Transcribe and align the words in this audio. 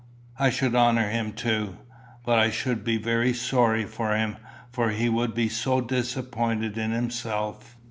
I 0.39 0.49
should 0.49 0.73
honour 0.73 1.11
him 1.11 1.31
too. 1.31 1.77
But 2.25 2.39
I 2.39 2.49
should 2.49 2.83
be 2.83 2.97
very 2.97 3.33
sorry 3.35 3.85
for 3.85 4.15
him. 4.17 4.37
For 4.71 4.89
he 4.89 5.09
would 5.09 5.35
be 5.35 5.47
so 5.47 5.79
disappointed 5.79 6.75
in 6.75 6.89
himself." 6.89 7.77